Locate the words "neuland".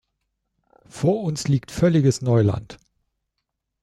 2.23-2.77